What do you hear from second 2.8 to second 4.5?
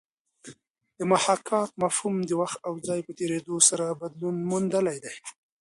ځای په تېرېدو سره بدلون